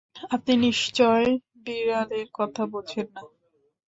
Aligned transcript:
আপনি 0.31 0.53
নিশ্চয়ই 0.65 1.31
বিড়ালের 1.65 2.27
কথা 2.33 2.63
বোঝেন 2.71 3.07
না! 3.15 3.21